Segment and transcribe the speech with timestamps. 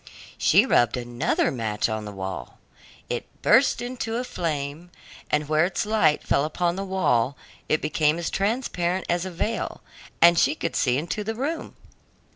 [0.39, 2.57] She rubbed another match on the wall.
[3.07, 4.89] It burst into a flame,
[5.29, 7.37] and where its light fell upon the wall
[7.69, 9.83] it became as transparent as a veil,
[10.19, 11.75] and she could see into the room.